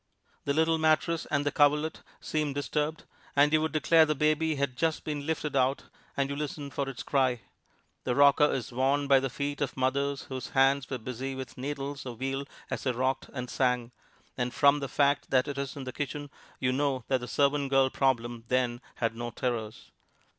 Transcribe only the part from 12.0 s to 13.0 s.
or wheel as they